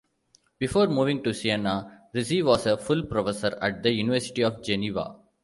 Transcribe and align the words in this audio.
Before 0.57 0.87
moving 0.87 1.21
to 1.21 1.31
Siena, 1.31 2.07
Rizzi 2.11 2.41
was 2.41 2.65
a 2.65 2.75
full 2.75 3.05
professor 3.05 3.55
at 3.61 3.83
the 3.83 3.91
University 3.91 4.43
of 4.43 4.63
Geneva. 4.63 5.15